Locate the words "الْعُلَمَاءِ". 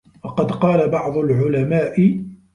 1.17-2.23